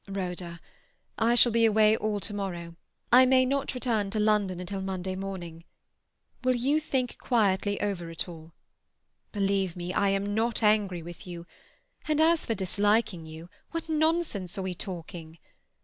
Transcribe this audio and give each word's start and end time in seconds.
"Rhoda, 0.07 0.59
I 1.19 1.35
shall 1.35 1.51
be 1.51 1.63
away 1.63 1.95
all 1.95 2.19
to 2.21 2.33
morrow; 2.33 2.75
I 3.13 3.27
may 3.27 3.45
not 3.45 3.75
return 3.75 4.09
to 4.09 4.19
London 4.19 4.59
until 4.59 4.81
Monday 4.81 5.15
morning. 5.15 5.63
Will 6.43 6.55
you 6.55 6.79
think 6.79 7.19
quietly 7.19 7.79
over 7.81 8.09
it 8.09 8.27
all? 8.27 8.51
Believe 9.31 9.75
me, 9.75 9.93
I 9.93 10.09
am 10.09 10.33
not 10.33 10.63
angry 10.63 11.03
with 11.03 11.27
you, 11.27 11.45
and 12.07 12.19
as 12.19 12.47
for 12.47 12.55
disliking 12.55 13.27
you—what 13.27 13.87
nonsense 13.89 14.57
are 14.57 14.63
we 14.63 14.73
talking! 14.73 15.37